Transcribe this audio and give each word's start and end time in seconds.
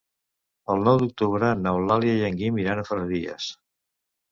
El 0.75 0.79
nou 0.87 0.97
d'octubre 1.03 1.51
n'Eulàlia 1.61 2.17
i 2.23 2.25
en 2.31 2.41
Guim 2.41 2.59
iran 2.65 2.83
a 2.83 2.89
Ferreries. 2.91 3.55